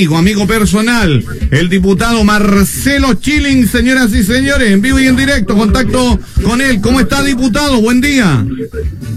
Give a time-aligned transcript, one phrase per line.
[0.00, 5.54] amigo, amigo personal, el diputado Marcelo Chilling, señoras y señores, en vivo y en directo,
[5.54, 6.80] contacto con él.
[6.80, 7.82] ¿Cómo está, diputado?
[7.82, 8.42] Buen día.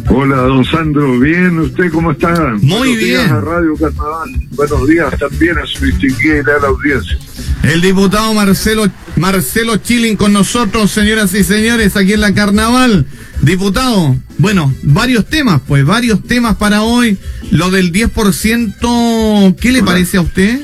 [0.10, 1.18] Hola, don Sandro.
[1.22, 2.56] Bien, ¿usted cómo está?
[2.60, 3.00] Muy Buenos bien.
[3.00, 4.30] Días a Radio Carnaval.
[4.52, 7.18] Buenos días también a su distinguida la audiencia.
[7.64, 13.06] El diputado Marcelo, Marcelo Chilling con nosotros, señoras y señores, aquí en la Carnaval.
[13.42, 17.18] Diputado, bueno, varios temas, pues, varios temas para hoy.
[17.52, 20.60] Lo del 10%, ¿qué le parece a usted?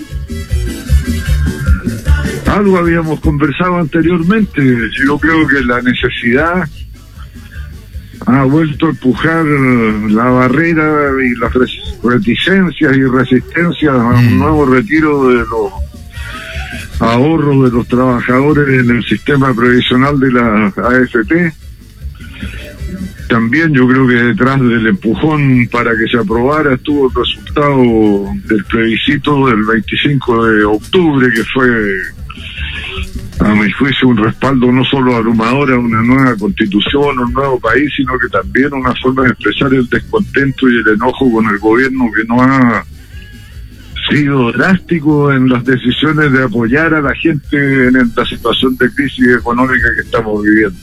[2.47, 4.61] Algo habíamos conversado anteriormente.
[5.05, 6.67] Yo creo que la necesidad
[8.25, 11.53] ha vuelto a empujar la barrera y las
[12.03, 14.39] reticencias y resistencias a un mm.
[14.39, 15.71] nuevo retiro de los
[16.99, 21.53] ahorros de los trabajadores en el sistema previsional de la AFP.
[23.29, 28.65] También yo creo que detrás del empujón para que se aprobara estuvo el resultado del
[28.65, 31.69] plebiscito del 25 de octubre, que fue
[33.39, 37.91] a mi juicio, un respaldo no solo abrumador a una nueva constitución, un nuevo país,
[37.95, 42.09] sino que también una forma de expresar el descontento y el enojo con el gobierno
[42.11, 42.83] que no ha
[44.09, 47.57] sido drástico en las decisiones de apoyar a la gente
[47.89, 50.79] en la situación de crisis económica que estamos viviendo.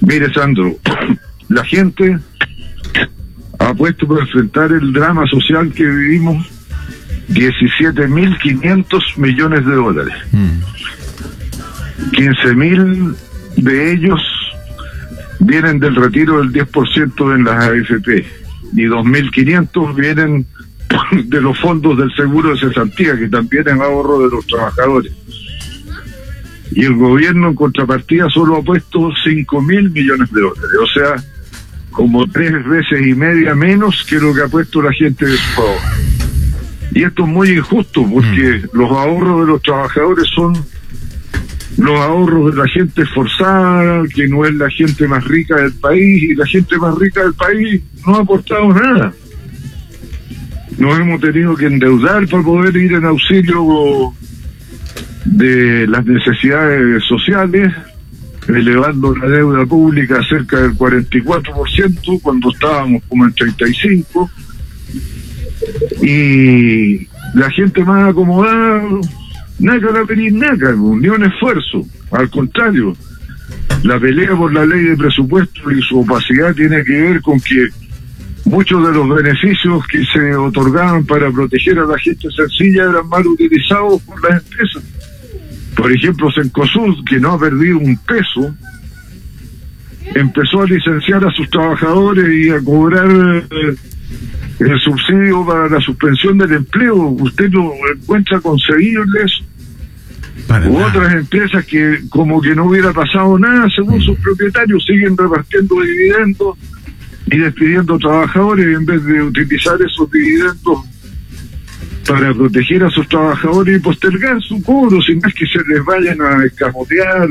[0.00, 0.76] Mire, Sandro,
[1.52, 2.18] la gente
[3.58, 6.46] ha puesto por enfrentar el drama social que vivimos
[7.28, 10.14] 17.500 millones de dólares.
[10.32, 12.10] Mm.
[12.12, 13.14] 15 mil
[13.56, 14.20] de ellos
[15.38, 18.26] vienen del retiro del 10% en las AFP
[18.74, 20.46] y 2.500 vienen
[21.24, 25.12] de los fondos del seguro de cesantía, que también es ahorro de los trabajadores.
[26.72, 31.31] Y el gobierno en contrapartida solo ha puesto 5 mil millones de dólares, o sea,
[31.92, 35.52] como tres veces y media menos que lo que ha puesto la gente de su
[35.52, 35.78] favor.
[36.94, 38.76] Y esto es muy injusto porque mm.
[38.76, 40.54] los ahorros de los trabajadores son
[41.78, 46.22] los ahorros de la gente esforzada, que no es la gente más rica del país,
[46.22, 49.12] y la gente más rica del país no ha aportado nada.
[50.78, 54.12] Nos hemos tenido que endeudar para poder ir en auxilio
[55.24, 57.72] de las necesidades sociales,
[58.48, 64.30] elevando la deuda pública cerca del 44% cuando estábamos como en 35%,
[66.02, 68.82] y la gente más acomodada
[69.62, 71.86] Nada a pedir nada, ni un esfuerzo.
[72.10, 72.94] Al contrario,
[73.84, 77.68] la pelea por la ley de presupuesto y su opacidad tiene que ver con que
[78.44, 83.24] muchos de los beneficios que se otorgaban para proteger a la gente sencilla eran mal
[83.24, 84.82] utilizados por las empresas.
[85.82, 88.54] Por ejemplo, Sencosud, que no ha perdido un peso,
[90.14, 93.74] empezó a licenciar a sus trabajadores y a cobrar eh,
[94.60, 96.94] el subsidio para la suspensión del empleo.
[96.94, 99.44] ¿Usted lo encuentra concebible eso?
[100.70, 105.80] u otras empresas que como que no hubiera pasado nada según sus propietarios siguen repartiendo
[105.80, 106.58] dividendos
[107.26, 110.91] y despidiendo trabajadores en vez de utilizar esos dividendos
[112.12, 116.20] para proteger a sus trabajadores y postergar su cobro sin más que se les vayan
[116.20, 117.26] a escamotear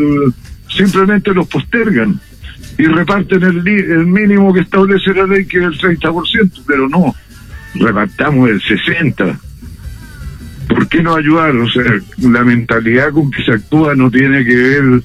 [0.70, 2.20] simplemente los postergan
[2.78, 7.14] y reparten el, el mínimo que establece la ley que es el 30% pero no
[7.76, 9.38] repartamos el 60%
[10.68, 11.56] ¿por qué no ayudar?
[11.56, 11.84] O sea,
[12.18, 15.04] la mentalidad con que se actúa no tiene que ver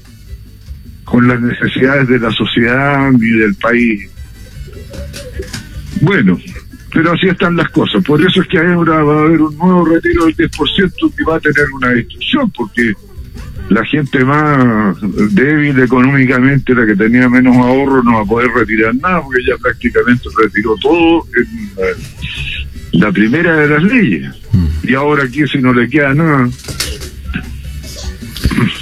[1.03, 4.09] con las necesidades de la sociedad y del país.
[6.01, 6.37] Bueno,
[6.93, 8.03] pero así están las cosas.
[8.03, 11.37] Por eso es que ahora va a haber un nuevo retiro del 10% que va
[11.37, 12.93] a tener una destrucción, porque
[13.69, 14.95] la gente más
[15.31, 19.57] débil económicamente, la que tenía menos ahorro, no va a poder retirar nada, porque ya
[19.57, 24.33] prácticamente retiró todo en la primera de las leyes
[24.83, 26.49] y ahora aquí si no le queda nada.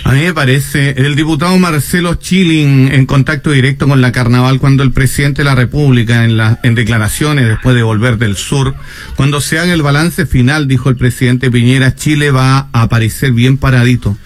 [0.03, 4.83] A mí me parece, el diputado Marcelo Chilling en contacto directo con la Carnaval cuando
[4.83, 8.75] el presidente de la República en, la, en declaraciones después de volver del sur,
[9.15, 13.57] cuando se haga el balance final, dijo el presidente Piñera, Chile va a aparecer bien
[13.57, 14.17] paradito.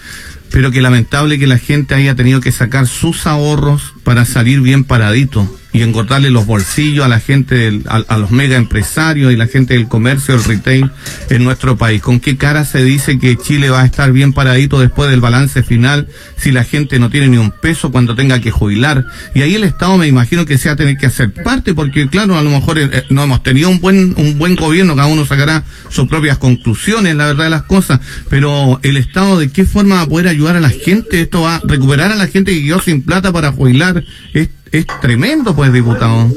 [0.51, 4.85] Pero que lamentable que la gente haya tenido que sacar sus ahorros para salir bien
[4.85, 9.75] paradito y engordarle los bolsillos a la gente, a, los mega empresarios y la gente
[9.75, 10.89] del comercio, el retail
[11.29, 12.01] en nuestro país.
[12.01, 15.61] ¿Con qué cara se dice que Chile va a estar bien paradito después del balance
[15.61, 16.07] final
[16.37, 19.05] si la gente no tiene ni un peso cuando tenga que jubilar?
[19.35, 22.07] Y ahí el Estado me imagino que se va a tener que hacer parte porque
[22.07, 25.25] claro, a lo mejor eh, no hemos tenido un buen, un buen gobierno, cada uno
[25.25, 29.95] sacará sus propias conclusiones, la verdad de las cosas, pero el Estado de qué forma
[29.95, 32.63] va a poder ayudar a la gente, esto va a recuperar a la gente que
[32.63, 33.98] quedó sin plata para jubilar,
[34.33, 36.29] es tremendo, pues, diputado.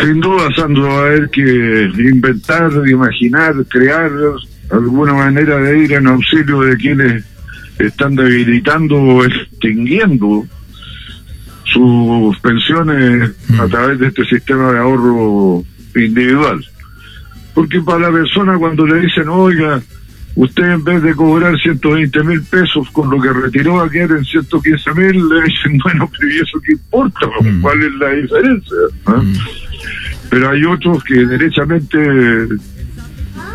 [0.00, 4.10] Sin duda, Sandro, va a haber que inventar, imaginar, crear
[4.70, 7.24] alguna manera de ir en auxilio de quienes
[7.78, 10.46] están debilitando o extinguiendo
[11.64, 15.64] sus pensiones a través de este sistema de ahorro
[15.94, 16.64] individual.
[17.54, 19.82] Porque para la persona cuando le dicen, oiga,
[20.36, 24.94] usted en vez de cobrar 120 mil pesos con lo que retiró ayer en 115
[24.94, 27.26] mil, le dicen, bueno, pero ¿y eso qué importa?
[27.60, 28.76] ¿Cuál es la diferencia?
[29.06, 29.22] ¿Ah?
[30.30, 31.98] Pero hay otros que derechamente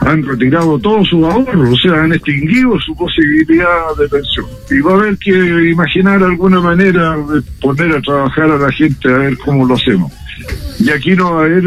[0.02, 4.46] han retirado todos sus ahorros, o sea, han extinguido su posibilidad de pensión.
[4.72, 9.08] Y va a haber que imaginar alguna manera de poner a trabajar a la gente
[9.08, 10.12] a ver cómo lo hacemos.
[10.80, 11.64] Y aquí no va a haber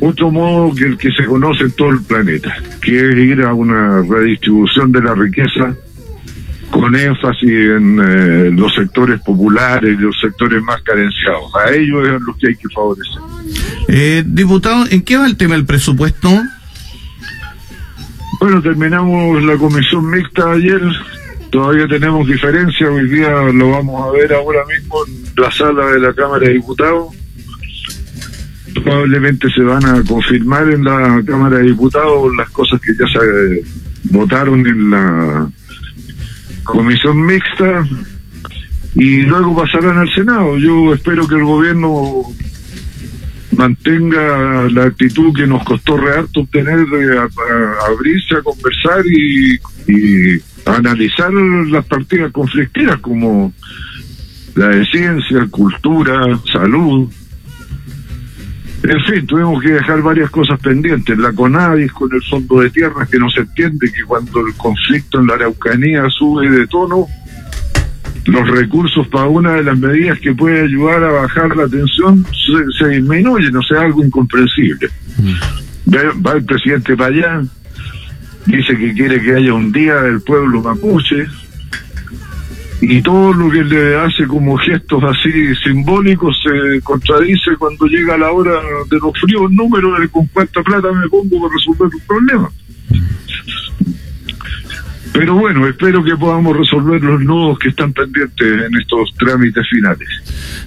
[0.00, 3.52] otro modo que el que se conoce en todo el planeta, que es ir a
[3.52, 5.74] una redistribución de la riqueza
[6.70, 11.50] con énfasis en eh, los sectores populares y los sectores más carenciados.
[11.54, 13.22] A ellos es a los que hay que favorecer.
[13.88, 16.28] Eh, diputado, ¿en qué va el tema del presupuesto?
[18.40, 20.80] Bueno, terminamos la comisión mixta ayer.
[21.50, 22.88] Todavía tenemos diferencia.
[22.88, 26.52] Hoy día lo vamos a ver ahora mismo en la sala de la Cámara de
[26.52, 27.14] Diputados.
[28.74, 33.62] Probablemente se van a confirmar en la Cámara de Diputados las cosas que ya se
[34.10, 35.50] votaron en la
[36.64, 37.86] comisión mixta
[38.94, 40.58] y luego pasarán al Senado.
[40.58, 42.24] Yo espero que el gobierno
[43.56, 47.18] mantenga la actitud que nos costó rearto obtener de
[47.88, 49.58] abrirse a conversar y,
[50.66, 53.54] analizar las partidas conflictivas como
[54.54, 56.20] la de ciencia, cultura,
[56.52, 57.08] salud.
[58.82, 61.18] En fin, tuvimos que dejar varias cosas pendientes.
[61.18, 65.20] La CONADIS con el fondo de tierras, que no se entiende que cuando el conflicto
[65.20, 67.06] en la Araucanía sube de tono,
[68.26, 72.24] los recursos para una de las medidas que puede ayudar a bajar la tensión
[72.78, 74.88] se, disminuyen, o sea, algo incomprensible.
[75.16, 76.24] Mm.
[76.24, 77.42] Va el presidente para allá,
[78.46, 81.26] dice que quiere que haya un día del pueblo mapuche,
[82.80, 88.30] y todo lo que le hace como gestos así simbólicos se contradice cuando llega la
[88.30, 88.52] hora
[88.88, 92.50] de los fríos números de con cuánta plata me pongo para resolver un problema.
[95.12, 100.08] Pero bueno, espero que podamos resolver los nudos que están pendientes en estos trámites finales.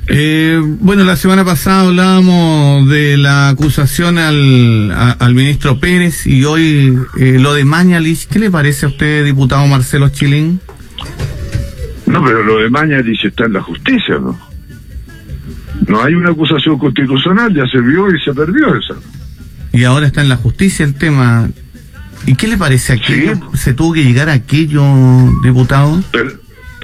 [0.07, 6.97] Eh, bueno, la semana pasada hablábamos de la acusación al, al ministro Pérez y hoy
[7.17, 8.27] eh, lo de Mañalich.
[8.27, 10.59] ¿Qué le parece a usted, diputado Marcelo Chilín?
[12.11, 14.37] No, pero lo de Mañalich está en la justicia, ¿no?
[15.87, 18.95] No hay una acusación constitucional, ya se vio y se perdió esa.
[19.71, 21.49] Y ahora está en la justicia el tema.
[22.25, 23.39] ¿Y qué le parece aquello?
[23.53, 24.83] ¿Se tuvo que llegar a aquello,
[25.41, 26.03] diputado?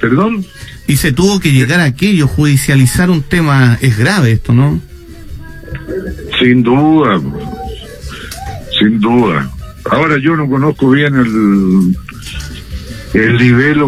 [0.00, 0.44] ¿Perdón?
[0.86, 4.80] Y se tuvo que llegar a aquello, judicializar un tema, es grave esto, ¿no?
[6.40, 7.20] Sin duda,
[8.78, 9.50] sin duda.
[9.90, 11.94] Ahora yo no conozco bien el,
[13.14, 13.80] el nivel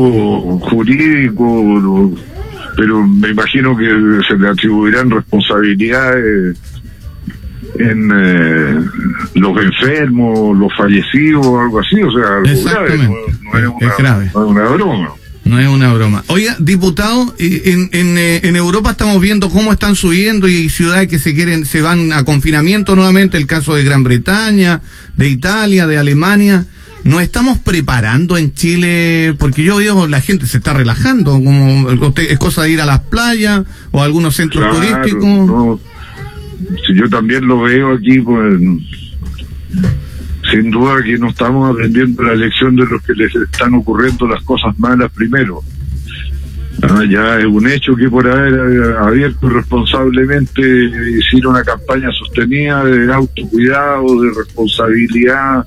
[0.61, 2.13] jurídico,
[2.77, 3.87] pero me imagino que
[4.27, 6.57] se le atribuirán responsabilidades
[7.79, 8.81] en eh,
[9.35, 14.31] los enfermos, los fallecidos, algo así, o sea, algo grave, no, es, una, grave.
[14.35, 15.11] No es una broma.
[15.45, 16.25] No es una broma.
[16.29, 21.09] Oiga, diputado, en, en, eh, en, Europa estamos viendo cómo están subiendo y hay ciudades
[21.09, 24.81] que se quieren, se van a confinamiento nuevamente, el caso de Gran Bretaña,
[25.17, 26.67] de Italia, de Alemania.
[27.05, 29.35] ¿Nos estamos preparando en Chile?
[29.39, 33.01] Porque yo veo la gente se está relajando, como es cosa de ir a las
[33.01, 35.81] playas o a algunos centros turísticos
[36.87, 38.61] si yo también lo veo aquí, pues
[40.51, 44.43] sin duda que no estamos aprendiendo la lección de los que les están ocurriendo las
[44.43, 45.63] cosas malas primero.
[46.83, 50.63] Ah, ya es un hecho que por haber abierto responsablemente
[51.19, 55.67] hicieron una campaña sostenida de autocuidado, de responsabilidad,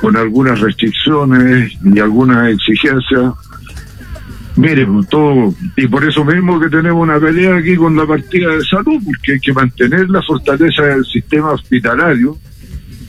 [0.00, 3.34] con algunas restricciones y algunas exigencias
[4.58, 8.64] Miren, todo, y por eso mismo que tenemos una pelea aquí con la partida de
[8.64, 12.36] salud, porque hay que mantener la fortaleza del sistema hospitalario,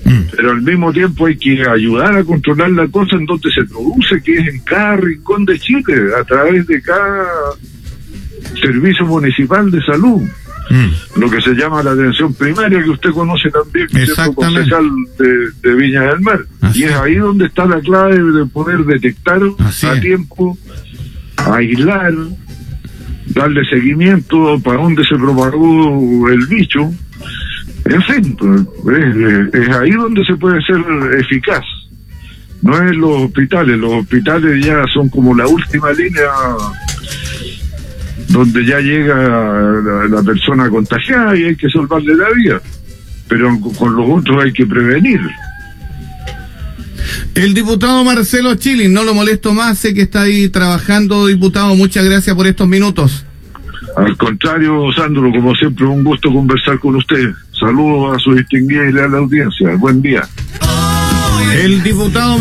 [0.05, 0.21] mm.
[0.29, 4.21] pero al mismo tiempo hay que ayudar a controlar la cosa en donde se produce,
[4.21, 7.25] que es en cada rincón de Chile, a través de cada
[8.61, 10.21] servicio municipal de salud.
[10.69, 11.19] Mm.
[11.19, 14.87] Lo que se llama la atención primaria, que usted conoce también, que es el concejal
[15.17, 16.39] de, Viña del Mar.
[16.73, 20.57] y es ahí donde está la clave de poder detectar a tiempo
[21.47, 22.13] aislar,
[23.27, 26.91] darle seguimiento para dónde se propagó el bicho.
[27.85, 29.15] En fin, pues,
[29.53, 30.83] es, ahí donde se puede ser
[31.17, 31.63] eficaz.
[32.61, 36.29] No es los hospitales, los hospitales ya son como la última línea
[38.29, 39.15] donde ya llega
[40.09, 42.61] la, persona contagiada y hay que salvarle la vida.
[43.27, 45.19] Pero con los otros hay que prevenir.
[47.35, 52.05] El diputado Marcelo Chilin, no lo molesto más, sé que está ahí trabajando, diputado, muchas
[52.05, 53.25] gracias por estos minutos.
[53.97, 57.31] Al contrario, Sandro, como siempre, un gusto conversar con usted.
[57.59, 59.75] Saludos a su distinguida y leal audiencia.
[59.75, 60.27] Buen día.
[61.53, 62.37] El diputado